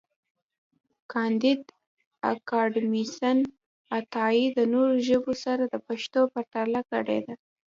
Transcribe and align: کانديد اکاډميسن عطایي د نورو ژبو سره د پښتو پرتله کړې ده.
کانديد 1.11 1.63
اکاډميسن 2.31 3.37
عطایي 3.97 4.45
د 4.57 4.59
نورو 4.73 4.95
ژبو 5.07 5.33
سره 5.43 5.63
د 5.73 5.75
پښتو 5.87 6.21
پرتله 6.33 6.81
کړې 6.91 7.19
ده. 7.25 7.33